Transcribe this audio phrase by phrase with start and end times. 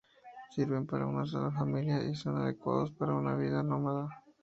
[0.55, 4.09] Sirven para una sola familia y son adecuados para una vida nómada.